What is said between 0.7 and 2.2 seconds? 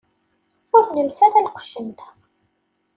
Ur nelsi ara lqecc-nteɣ.